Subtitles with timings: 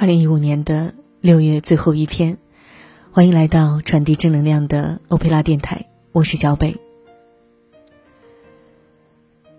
[0.00, 2.38] 二零一五年的六月最后一天，
[3.12, 6.74] 欢迎来到传递正能量的欧佩拉电台，我是小北。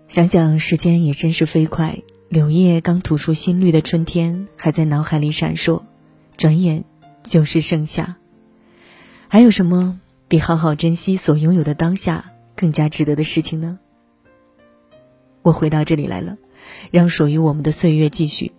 [0.08, 5.82] 想想时间也真是飞快，柳叶刚吐出新绿的春天还在脑海里闪烁，
[6.36, 6.82] 转眼
[7.22, 8.16] 就是盛夏。
[9.28, 13.78] 还有什么比好好珍惜所拥有的当下更加值得的事情呢？
[15.42, 16.36] 我回到这里来了，
[16.90, 18.50] 让属于我们的岁月继续。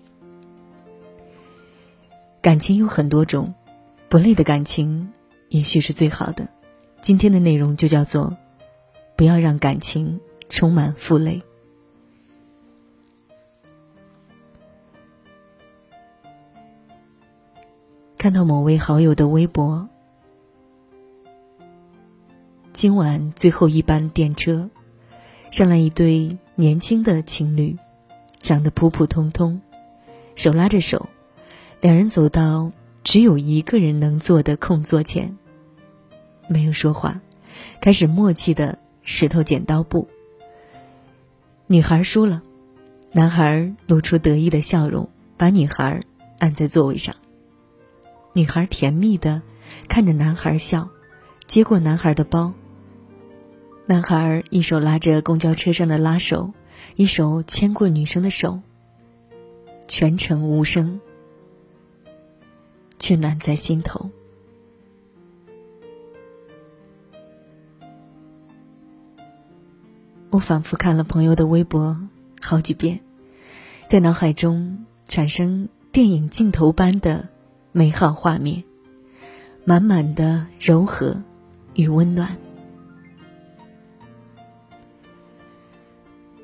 [2.43, 3.53] 感情有很多种，
[4.09, 5.13] 不累的感情
[5.47, 6.45] 也许是最好的。
[6.99, 8.35] 今天的内容就叫做
[9.15, 10.19] “不要让感情
[10.49, 11.41] 充满负累”。
[18.17, 19.87] 看到某位好友的微博，
[22.73, 24.69] 今晚最后一班电车
[25.49, 27.77] 上来一对年轻的情侣，
[28.39, 29.61] 长得普普通通，
[30.35, 31.07] 手拉着手。
[31.83, 32.71] 两人走到
[33.03, 35.37] 只有一个人能坐的空座前，
[36.47, 37.19] 没有说话，
[37.81, 40.07] 开始默契的石头剪刀布。
[41.67, 42.41] 女孩输了，
[43.11, 45.99] 男孩露出得意的笑容，把女孩
[46.39, 47.17] 按在座位上。
[48.31, 49.41] 女孩甜蜜的
[49.89, 50.87] 看着男孩笑，
[51.47, 52.53] 接过男孩的包。
[53.87, 56.53] 男孩一手拉着公交车上的拉手，
[56.95, 58.61] 一手牵过女生的手。
[59.89, 61.01] 全程无声。
[63.03, 64.09] 却暖在心头。
[70.29, 71.99] 我反复看了朋友的微博
[72.41, 73.01] 好几遍，
[73.87, 77.27] 在脑海中产生电影镜头般的
[77.73, 78.63] 美好画面，
[79.65, 81.21] 满满的柔和
[81.73, 82.37] 与温暖。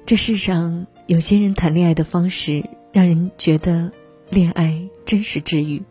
[0.06, 3.94] 这世上有些人谈恋爱的方式，让人觉得
[4.30, 5.82] 恋爱真是治愈。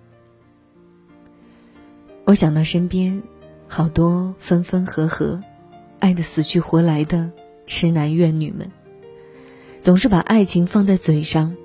[2.29, 3.23] 我想到身边
[3.69, 5.43] 好多分分合合、
[5.99, 7.31] 爱的死去活来的
[7.65, 8.71] 痴男怨女们，
[9.81, 11.57] 总是把爱情放在嘴上，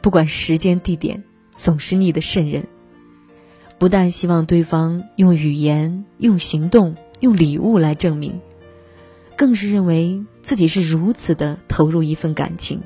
[0.00, 1.24] 不管时间地点，
[1.56, 2.68] 总是腻得渗人。
[3.80, 8.40] 不但希望对方用语言、用行动、用礼物来证明，
[9.36, 12.82] 更是认为自己是如此的投入一份感情，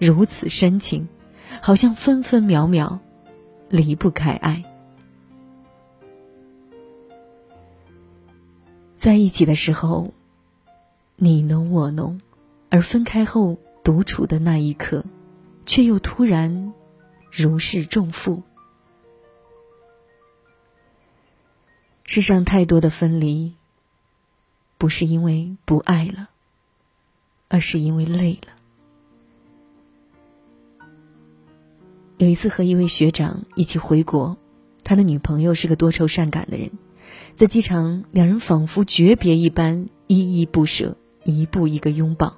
[0.00, 1.06] 如此深情，
[1.60, 2.98] 好像分分秒秒
[3.68, 4.64] 离不开爱。
[9.00, 10.12] 在一起的时候，
[11.16, 12.20] 你侬我侬，
[12.68, 15.06] 而分开后独处的那一刻，
[15.64, 16.74] 却又突然
[17.32, 18.42] 如释重负。
[22.04, 23.54] 世上太多的分离，
[24.76, 26.28] 不是因为不爱了，
[27.48, 28.52] 而是因为累了。
[32.18, 34.36] 有一次和一位学长一起回国，
[34.84, 36.70] 他的女朋友是个多愁善感的人。
[37.34, 42.36] 在机场，两人仿佛诀别一般，依依不舍，一步一个拥抱。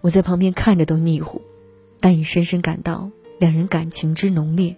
[0.00, 1.42] 我在旁边看着都腻乎，
[2.00, 4.76] 但也深深感到两人感情之浓烈。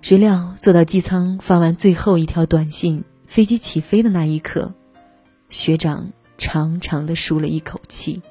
[0.00, 4.74] 谁料坐到机舱，发完最后一条短信，飞机起飞的那一刻，
[5.48, 8.22] 学长长长的舒了一口气，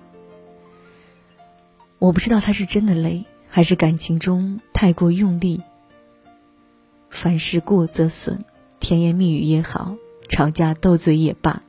[1.98, 3.24] 我不知道他是真的累。
[3.54, 5.60] 还是感情中太过用力。
[7.10, 8.46] 凡事过则损，
[8.80, 9.94] 甜言蜜语也好，
[10.26, 11.62] 吵架斗嘴也罢，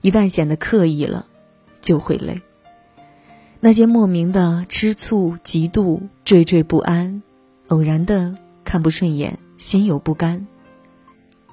[0.00, 1.26] 一旦显得刻意了，
[1.80, 2.42] 就会累。
[3.60, 7.22] 那些莫名的吃醋、嫉妒、惴惴不安，
[7.68, 10.48] 偶然的看不顺眼、心有不甘，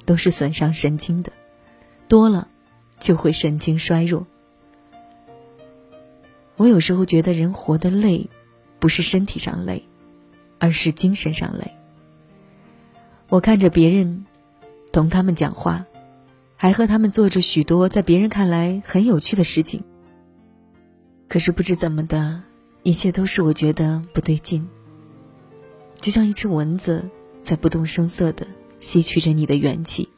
[0.06, 1.32] 都是损伤神经的，
[2.08, 2.48] 多了
[3.00, 4.26] 就会神经衰弱。
[6.56, 8.28] 我有时候觉得人活得累。
[8.86, 9.84] 不是身体上累，
[10.60, 11.72] 而是精神上累。
[13.30, 14.28] 我看着别人，
[14.94, 15.88] 同他们讲话，
[16.56, 19.84] 还和他们做着许多在别人看来很有趣的事情。
[21.28, 22.44] 可是不知怎么的，
[22.84, 24.70] 一切都是我觉得不对劲。
[25.96, 27.10] 就像一只蚊子
[27.42, 28.46] 在不动声色的
[28.78, 30.10] 吸取着你的元气。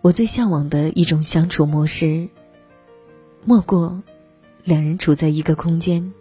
[0.00, 2.28] 我最向往的一种相处模式，
[3.44, 4.00] 莫过。
[4.66, 6.12] 两人处在一个空间，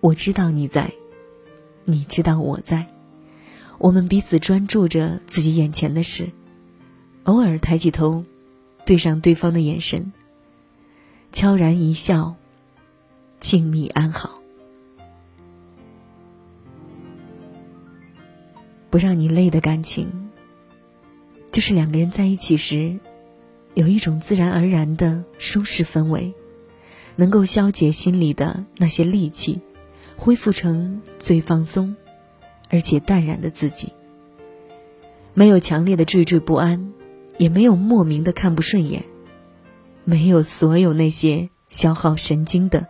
[0.00, 0.92] 我知道你在，
[1.84, 2.84] 你知道我在，
[3.78, 6.28] 我们彼此专注着自己眼前的事，
[7.22, 8.24] 偶尔抬起头，
[8.84, 10.12] 对上对方的眼神，
[11.30, 12.34] 悄然一笑，
[13.38, 14.40] 静谧安好，
[18.90, 20.10] 不让你累的感情，
[21.52, 22.98] 就是两个人在一起时，
[23.74, 26.34] 有一种自然而然的舒适氛围。
[27.16, 29.60] 能够消解心里的那些戾气，
[30.16, 31.96] 恢复成最放松，
[32.70, 33.92] 而且淡然的自己。
[35.34, 36.92] 没有强烈的惴惴不安，
[37.38, 39.04] 也没有莫名的看不顺眼，
[40.04, 42.86] 没有所有那些消耗神经的、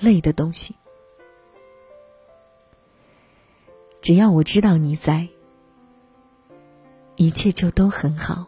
[0.00, 0.74] 累的东西。
[4.02, 5.28] 只要我知道你在，
[7.16, 8.46] 一切就都很好。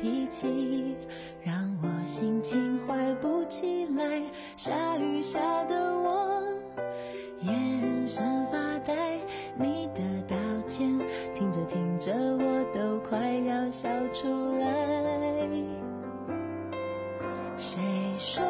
[0.00, 0.96] 脾气
[1.42, 4.22] 让我心情坏不起来。
[4.56, 6.42] 下雨下的我
[7.40, 9.18] 眼神发呆，
[9.56, 10.36] 你的道
[10.66, 10.88] 歉
[11.34, 14.26] 听着听着我都快要笑出
[14.58, 14.66] 来。
[17.58, 17.78] 谁
[18.18, 18.42] 说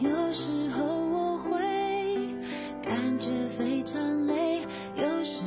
[0.00, 1.58] 有时候我会
[2.82, 4.60] 感觉非常累，
[4.94, 5.42] 有时